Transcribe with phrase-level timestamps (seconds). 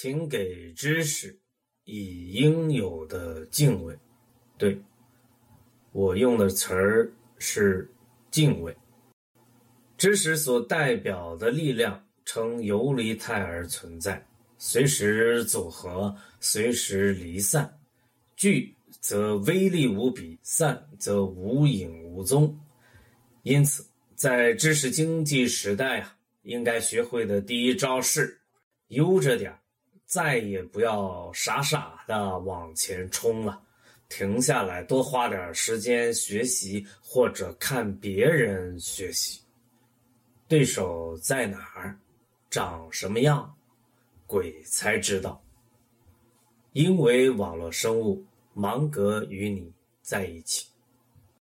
[0.00, 1.36] 请给知识
[1.82, 3.98] 以应有的敬畏。
[4.56, 4.80] 对，
[5.90, 7.90] 我用的词儿是
[8.30, 8.72] 敬畏。
[9.96, 14.24] 知识所代表的力量呈游离态而存在，
[14.56, 17.76] 随时组合，随时离散。
[18.36, 22.56] 聚则威力无比，散则无影无踪。
[23.42, 23.84] 因此，
[24.14, 28.40] 在知识经济时代啊，应该学会的第一招是
[28.86, 29.52] 悠着点
[30.08, 33.60] 再也不要傻傻的往前冲了，
[34.08, 39.42] 停下来，多花点时间学习或者看别人学习。
[40.48, 41.94] 对手在哪儿，
[42.48, 43.54] 长什么样，
[44.26, 45.44] 鬼才知道。
[46.72, 49.70] 因为网络生物，芒格与你
[50.00, 50.68] 在一起。